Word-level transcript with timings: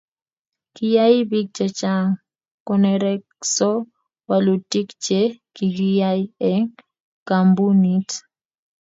Kiyai 0.75 1.17
bik 1.29 1.47
chechang 1.57 2.09
konerekso 2.67 3.71
wolutik 4.27 4.87
che 5.03 5.19
kikiyai 5.55 6.21
eng 6.49 6.67
kambunit. 7.27 8.09